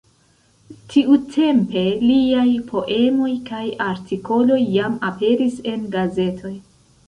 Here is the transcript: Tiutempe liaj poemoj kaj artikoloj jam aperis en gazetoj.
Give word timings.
Tiutempe 0.93 1.83
liaj 2.05 2.47
poemoj 2.73 3.31
kaj 3.53 3.61
artikoloj 3.93 4.61
jam 4.81 4.99
aperis 5.13 5.65
en 5.75 5.89
gazetoj. 5.97 6.55